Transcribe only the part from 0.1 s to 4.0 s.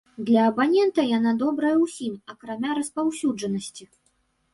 Для абанента яна добрая ўсім, акрамя распаўсюджанасці.